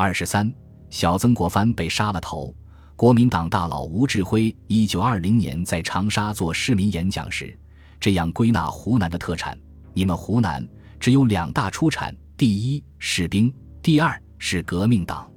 [0.00, 0.54] 二十三，
[0.90, 2.54] 小曾国藩被杀了头。
[2.94, 7.58] 国民党大佬吴志辉一九二零年在长沙做市民演讲时，
[7.98, 9.58] 这样归纳湖南的特产：
[9.92, 10.64] 你们湖南
[11.00, 15.28] 只有两大出产，第一士兵，第二是革命党。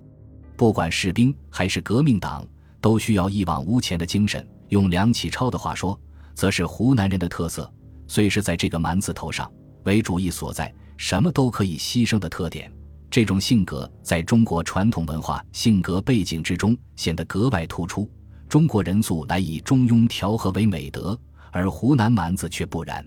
[0.55, 2.45] 不管士兵还是革命党，
[2.79, 4.47] 都需要一往无前的精神。
[4.69, 5.99] 用梁启超的话说，
[6.35, 7.67] 则是湖南人的特色，
[8.07, 9.51] 虽是在这个“蛮”字头上
[9.85, 12.71] 为主义所在，什么都可以牺牲的特点。
[13.11, 18.09] 这种性格在中国传统文化性格背景之中显得格外突出。
[18.47, 21.19] 中国人素来以中庸调和为美德，
[21.51, 23.05] 而湖南蛮子却不然。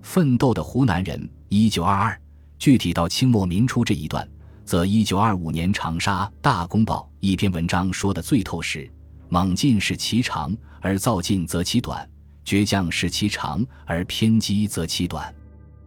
[0.00, 2.20] 奋斗的湖南人，一九二二，
[2.58, 4.26] 具体到清末民初这一段，
[4.64, 8.90] 则一九二五年长沙《大公报》一篇文章说的最透实：
[9.28, 11.98] 猛进是其长，而躁进则其短；
[12.46, 15.34] 倔强是其长，而偏激则其短。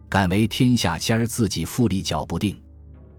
[0.08, 2.56] 敢为天下先儿，自己复立脚不定。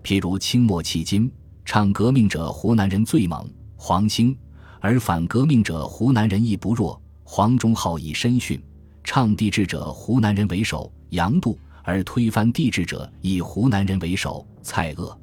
[0.03, 1.31] 譬如清末迄今，
[1.65, 4.35] 唱革命者湖南人最猛，黄兴；
[4.79, 8.59] 而反革命者湖南人亦不弱，黄忠浩以身殉；
[9.03, 15.15] 唱帝制者湖南人为首，杨度；而推翻帝制者以湖南人为首，蔡锷。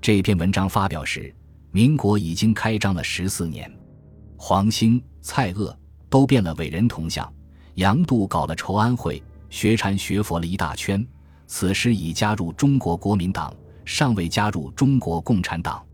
[0.00, 1.34] 这篇文章发表时，
[1.70, 3.70] 民国已经开张了十四年，
[4.36, 5.74] 黄兴、蔡锷
[6.08, 7.30] 都变了伟人铜像，
[7.74, 11.06] 杨度搞了筹安会，学禅学佛了一大圈，
[11.46, 13.54] 此时已加入中国国民党。
[13.84, 15.84] 尚未加入中国共产党，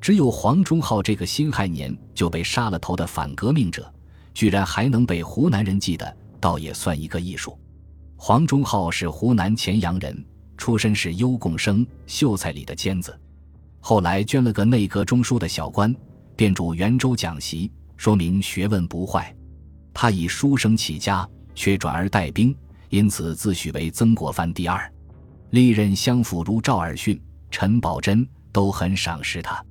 [0.00, 3.92] 只有黄忠浩这个辛亥年就被杀了头的反革命者，
[4.34, 7.58] 居然还能被湖南人记得，倒也算一个艺术。
[8.16, 10.24] 黄忠浩是湖南乾阳人，
[10.56, 13.18] 出身是优贡生秀才里的尖子，
[13.80, 15.94] 后来捐了个内阁中书的小官，
[16.34, 19.34] 便主袁州讲习，说明学问不坏。
[19.92, 22.56] 他以书生起家，却转而带兵，
[22.88, 24.92] 因此自诩为曾国藩第二。
[25.50, 27.18] 历任相府如赵尔巽。
[27.58, 29.64] 陈宝箴都很赏识他。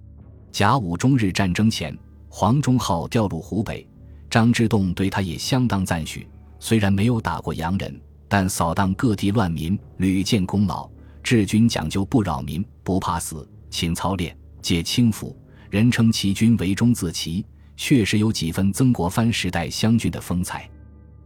[0.51, 1.95] 甲午中日战争前，
[2.27, 3.87] 黄忠浩调入湖北，
[4.27, 6.27] 张之洞对他也相当赞许。
[6.59, 10.89] 虽然没有打过洋人，但扫荡各地乱民屡建功劳。
[11.21, 15.37] 治军讲究不扰民，不怕死，勤操练，戒轻浮，
[15.69, 17.45] 人称其军为忠自齐，
[17.77, 20.67] 确实有几分曾国藩时代湘军的风采。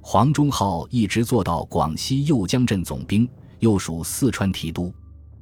[0.02, 3.26] 黄忠浩一直做到广西右江镇总兵，
[3.60, 4.94] 又属四川提督。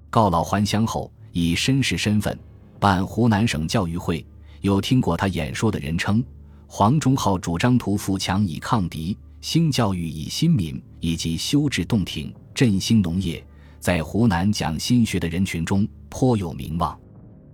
[0.10, 2.38] 告老还乡后，以绅士身份
[2.80, 4.26] 办湖南省教育会。
[4.62, 6.24] 有听过他演说的人称，
[6.66, 13.46] 黄忠浩主张图富强以抗敌，兴教育以新民，以及修治洞庭、振兴农业，
[13.80, 17.00] 在湖南讲心学的人群中颇有名望。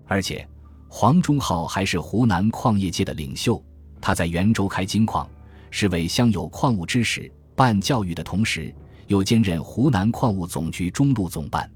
[0.07, 0.47] 而且，
[0.87, 3.61] 黄忠浩还是湖南矿业界的领袖。
[3.99, 5.29] 他在袁州开金矿，
[5.71, 8.73] 是为乡有矿物之使，办教育的同时，
[9.07, 11.69] 又兼任湖南矿物总局中路总办。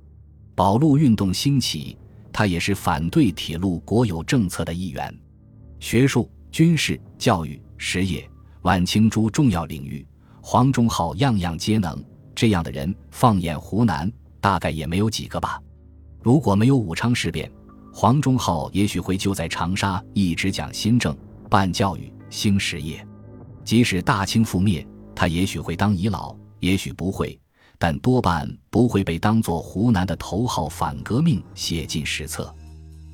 [0.58, 1.96] 保路运动兴起，
[2.34, 5.16] 他也是反对铁路国有政策的一员。
[5.80, 8.28] 学术、军事、教育、实业，
[8.64, 10.04] 晚清诸重要领域，
[10.42, 12.04] 黄忠浩样样皆能。
[12.34, 15.62] 这样的人，放眼湖南，大概也没有几个吧。
[16.24, 17.52] 如果没有武昌事变，
[17.94, 21.16] 黄忠浩也许会就在长沙一直讲新政、
[21.52, 23.08] 办教育、兴实业。
[23.64, 27.40] 即使大清覆灭，他也许会当遗老，也许不会。
[27.80, 32.54] 但多半不会被当作湖南的头号反革命写进史册。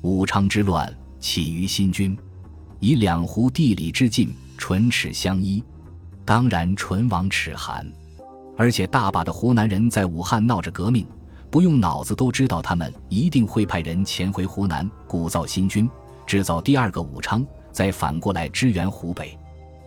[0.02, 2.16] 武昌之乱起于新军，
[2.80, 5.62] 以两湖地理之近，唇齿相依，
[6.24, 7.86] 当然唇亡齿寒。
[8.56, 11.06] 而且大把的湖南人在武汉闹着革命，
[11.50, 15.88] 不用脑子都知道，他们一定会派人潜回湖南，鼓噪新军，
[16.26, 19.36] 制造第二个武昌，再反过来支援湖北。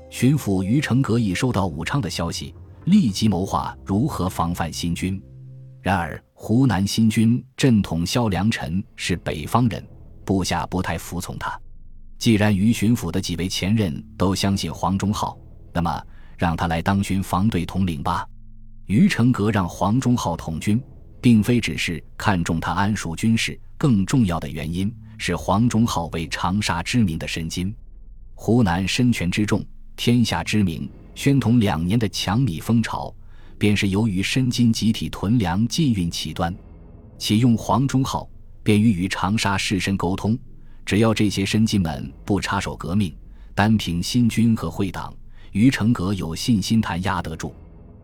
[0.09, 2.53] 巡抚于成格一收到武昌的消息。
[2.87, 5.21] 立即谋划如何防范新军，
[5.81, 9.85] 然而湖南新军镇统萧良辰是北方人，
[10.23, 11.59] 部下不太服从他。
[12.17, 15.37] 既然于巡抚的几位前任都相信黄忠浩，
[15.73, 16.01] 那么
[16.37, 18.25] 让他来当巡防队统领吧。
[18.85, 20.81] 于成格让黄忠浩统军，
[21.19, 27.75] 并非只是看重他安熟军事，更重要的原因是黄忠浩为长沙知名的身金。
[28.33, 29.61] 湖南身权之重，
[29.97, 30.89] 天下知名。
[31.17, 33.11] 宣统两年的强米风潮，
[33.57, 36.55] 便是由于申金集体囤粮禁运起端。
[37.17, 38.29] 启用黄忠浩，
[38.61, 40.37] 便于与长沙士绅沟通，
[40.85, 43.11] 只要这些申金们不插手革命，
[43.55, 45.11] 单凭新军和会党，
[45.53, 47.51] 于成格有信心谈压得住。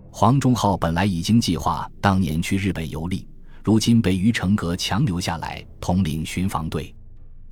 [0.10, 3.28] 黄忠浩本来已经计划当年去日本游历，
[3.64, 6.92] 如今被于成格强留下来统领巡防队，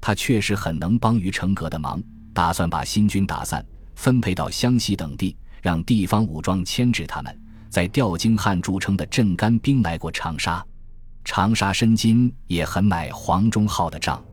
[0.01, 2.01] 他确实很能帮于成格的忙，
[2.33, 5.37] 打算把新军打散，分配到湘西等地。
[5.61, 10.65] 让地方武装牵制他们，在吊京汉著称的镇干兵来过长沙，
[11.23, 14.23] 长沙申金也很买黄忠浩的账。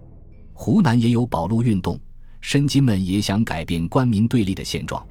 [0.55, 2.01] 湖南也有保路运动，
[2.41, 5.07] 申金们也想改变官民对立的现状，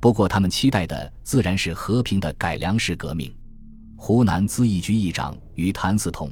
[0.00, 3.32] 不过他们期待的自然是和平的改良式革命。
[3.96, 6.30] 湖南咨议局议长与谭嗣同、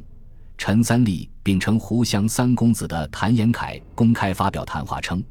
[0.59, 5.23] 陈三立并称湖湘三公子的谭延闿公开发表谈话称：“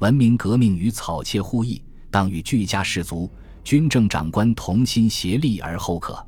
[0.00, 3.30] 文明革命与草芥互异，当与俱家士族、
[3.64, 6.24] 军政长官同心协力而后可。”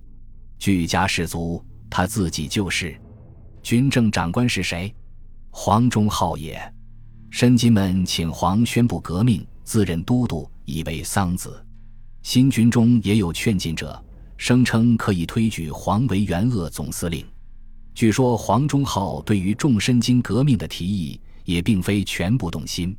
[0.59, 2.99] 居家士族，他自己就是。
[3.63, 4.95] 军政长官是谁？
[5.51, 6.61] 黄忠浩也，
[7.31, 11.65] 申金们请黄宣布革命，自任都督，以为丧子。
[12.23, 14.03] 新军中也有劝进者，
[14.37, 17.25] 声称可以推举黄为元鄂总司令。
[17.95, 22.97] 据说黄忠浩对于众申金革命的提议，也并非全部动心。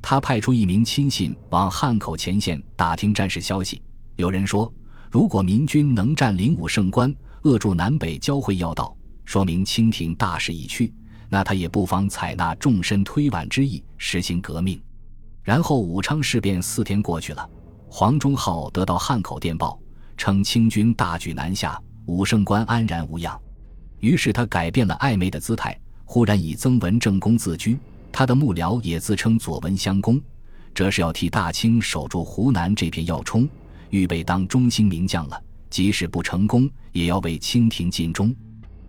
[0.00, 3.82] 他派出一名亲信往汉口前线打听战事消息。
[4.16, 4.72] 有人说，
[5.10, 10.92] 如果民军能占领武胜关，扼住南北交汇要道，说明清廷大势已去。
[11.28, 14.80] 那他也不妨采纳众申推挽之意，实行革命。
[15.42, 17.48] 然后武昌事变四天过去了，
[17.88, 19.78] 黄忠浩得到汉口电报，
[20.16, 23.38] 称清军大举南下，武胜关安然无恙。
[24.00, 27.78] 于是他改变了暧昧的姿态，忽然以曾文正公自居。
[28.18, 30.20] 他的幕僚也自称左文襄公，
[30.74, 33.48] 这是要替大清守住湖南这片要冲，
[33.90, 35.40] 预备当中兴名将了。
[35.70, 38.34] 即使不成功，也要为清廷尽忠。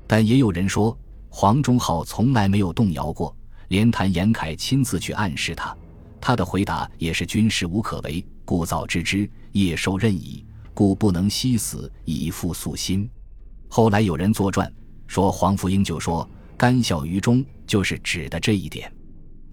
[0.07, 0.97] 但也有人说。
[1.29, 3.37] 黄忠浩从来没有动摇过，
[3.67, 5.77] 连谭延闿亲自去暗示他，
[6.19, 10.43] 他的回答也是“军事无可为，故造之之，夜受任矣，
[10.73, 13.07] 故不能息死，以复素心。”
[13.69, 14.73] 后来有人作传
[15.05, 16.27] 说黄福英就说
[16.57, 18.91] “甘效于忠”，就是指的这一点。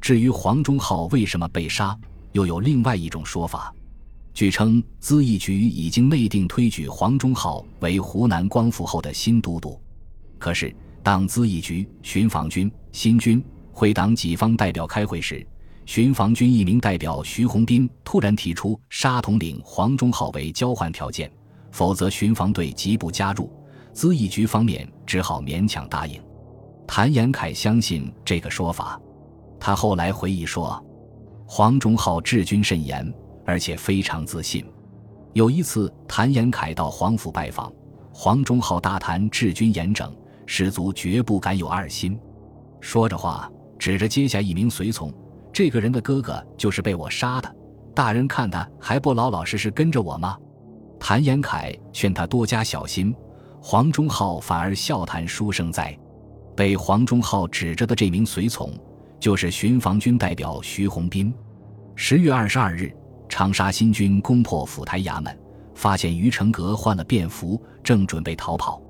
[0.06, 1.98] 至于黄忠浩为什么被杀，
[2.30, 3.74] 又有另外一种说法。
[4.32, 9.76] 据称，咨议局已经内定推举黄忠浩为湖南光复后的新都督，
[10.38, 10.72] 可是。
[11.02, 15.44] 当咨议局、巡防军、新军会党几方代表开会时，
[15.86, 21.28] 巡防军一名代表徐宏斌突然提出杀统领黄忠浩为交换条件，
[21.72, 23.52] 否则巡防队即不加入。
[23.92, 26.22] 咨议局方面只好勉强答应。
[26.86, 29.00] 谭延闿相信这个说法，
[29.58, 30.84] 他后来回忆说，
[31.46, 33.12] 黄忠浩治军甚严，
[33.44, 34.64] 而且非常自信。
[35.32, 37.72] 有一次，谭延闿到黄府拜访，
[38.12, 40.14] 黄忠浩大谈治军严整。
[40.48, 42.16] 士卒绝不敢有二心。
[42.80, 43.50] 说着话，
[43.80, 45.12] 指着阶下一名随从
[45.52, 47.56] ：“这个人的哥哥就是被我杀的。
[47.92, 50.38] 大人看他还不老老实实跟着我吗？”
[51.00, 53.12] 谭延闿劝他多加小心，
[53.60, 55.98] 黄忠浩反而笑谈书生哉。
[56.54, 58.72] 被黄忠浩指着的这名随从，
[59.18, 61.32] 就是巡防军代表徐宏斌。
[61.94, 62.94] 十月二十二日，
[63.28, 65.36] 长沙新军攻破府台衙门，
[65.74, 68.82] 发现于成阁换了便服，正准备逃跑。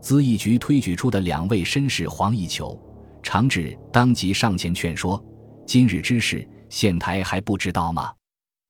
[0.00, 2.80] 咨议局推举出的两位绅士黄义求、
[3.22, 5.22] 常志当即上前劝说
[5.66, 8.12] ：“今日之事，县台还不知道吗？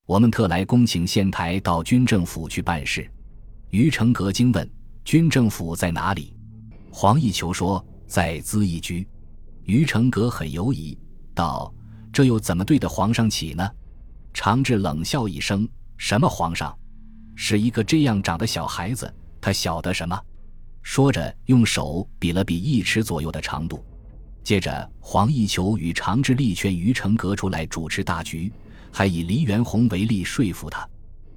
[0.05, 3.09] 我们特来恭请县台到军政府去办事。”
[3.69, 4.69] 于成阁惊问
[5.03, 6.35] ：“军政府在哪里？”
[6.91, 9.07] 黄义求说：“在咨议局。”
[9.67, 10.97] 于成阁很犹疑，
[11.35, 11.71] 道
[12.11, 13.69] ：“这又怎么对得皇上起呢？”
[14.33, 15.67] 常志冷笑一声
[15.97, 16.75] ：“什么皇上？
[17.35, 20.17] 是一个这样长的小孩子，他晓得什么？”
[20.81, 23.83] 说着，用手比了比一尺左右的长度。
[24.41, 28.49] 接着，黄义求与常志力劝于成阁出来主持大局，
[28.89, 30.87] 还以黎元洪为例说服他。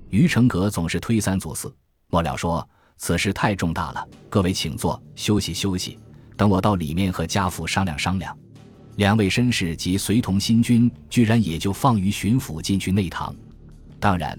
[0.08, 1.74] 于成阁总是推三阻四，
[2.08, 2.66] 末了说
[2.96, 5.98] ：“此事太重大了，各位请坐，休息休息，
[6.40, 8.34] 等我到里面和家父商量商量。”
[8.96, 13.36] 两位绅士及随同新军，居然也就放于巡抚进去内堂。
[13.98, 14.38] 当然，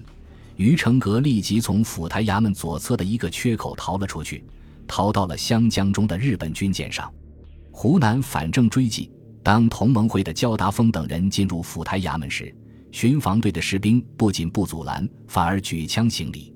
[0.56, 4.44] 于成阁立即从府台衙门左侧的一个缺口逃了出去。
[4.88, 7.08] 逃到了湘江中的日本军舰上，
[7.70, 9.08] 湖南反正追击。
[9.44, 12.52] 当同盟会的焦达峰等人进入府台衙门时，
[12.90, 16.52] 巡防队的士兵不仅不阻拦，反而举枪行礼。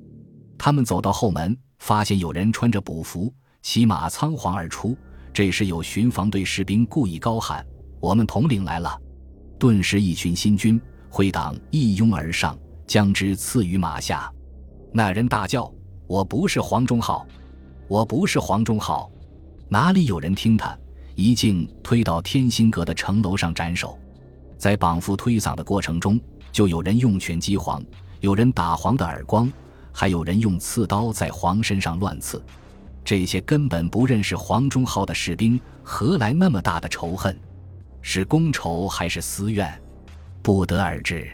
[0.58, 4.98] 他们走到后门，发现有人穿着补服，骑马仓皇而出。
[5.36, 7.62] 这时有巡防队士兵故意高喊
[8.00, 8.98] ：“我们统领来了！”
[9.60, 14.32] 顿时一群新军会党一拥而上，将之刺于马下。
[14.94, 15.70] 那人大叫
[16.08, 17.26] ：“我不是黄忠浩！”
[17.86, 19.10] 我不是黄忠浩，
[19.68, 20.74] 哪里有人听他？
[21.14, 23.98] 一径推到天心阁的城楼上斩首。
[24.56, 26.18] 在绑缚推搡的过程中，
[26.50, 27.84] 就有人用拳击黄，
[28.20, 29.52] 有人打黄的耳光，
[29.92, 32.42] 还有人用刺刀在黄身上乱刺。
[33.06, 37.38] 这些根本不认识黄忠浩的士兵，何来那么大的仇恨？
[38.02, 39.80] 是公仇还是私怨？
[40.42, 41.30] 不得而知。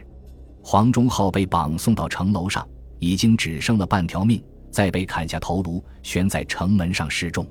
[0.62, 4.45] 黄忠浩被绑送到城楼上，已经只剩了半条命。
[4.71, 7.47] 再被砍下头颅，悬在城门上示众。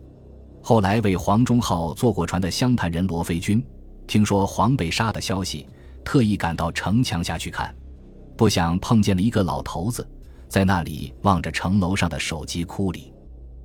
[0.61, 3.63] 后来为黄忠浩坐过船的湘潭人罗飞军，
[4.05, 5.67] 听说黄被杀的消息，
[6.05, 7.75] 特意赶到城墙下去看，
[8.37, 10.07] 不想碰见了一个老头子，
[10.47, 13.11] 在那里望着城楼上的首级哭里，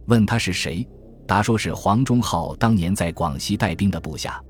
[0.06, 0.86] 问他是谁，
[1.26, 4.40] 答说是黄忠浩当年在广西带兵的部下。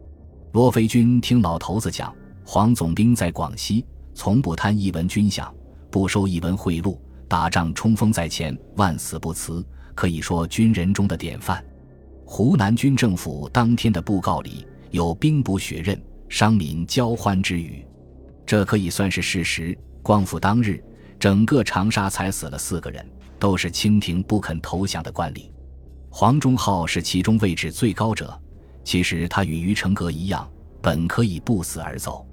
[0.52, 3.84] 罗非军听老头子讲，黄总兵在广西
[4.14, 5.50] 从不贪一文军饷，
[5.90, 6.98] 不收一文贿赂，
[7.28, 11.64] 打仗冲锋在前，万死不辞，可以说军人中的典范。
[12.24, 17.86] 湖南军政府当天的布告里有兵不血刃、伤民交欢之语，
[18.44, 19.76] 这可以算是事实。
[20.02, 20.82] 光复当日，
[21.18, 23.04] 整个长沙才死了四个人，
[23.38, 25.50] 都是清廷不肯投降的官吏。
[26.10, 28.38] 黄忠浩是其中位置最高者，
[28.84, 30.48] 其实他与于成格一样，
[30.80, 32.26] 本可以不死而走。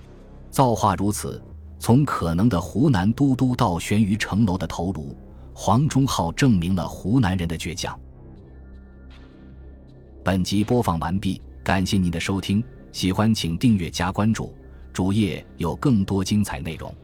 [0.49, 1.43] 造化如此，
[1.79, 5.17] 从可能的湖南都督到悬于城楼的头颅，
[5.53, 7.99] 黄忠浩证明了湖南人的倔强。
[10.23, 14.55] 本集播放完毕，感谢您的收听，喜欢请订阅加关注，
[14.93, 16.95] 主页有更多精彩内容。